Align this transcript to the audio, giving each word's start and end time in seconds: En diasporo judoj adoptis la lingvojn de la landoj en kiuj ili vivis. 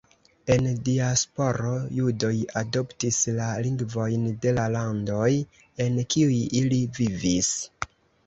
En 0.53 0.67
diasporo 0.85 1.73
judoj 1.97 2.31
adoptis 2.61 3.19
la 3.35 3.49
lingvojn 3.67 4.25
de 4.45 4.55
la 4.57 4.65
landoj 4.77 5.29
en 5.85 6.01
kiuj 6.15 6.41
ili 6.63 6.81
vivis. 6.99 7.53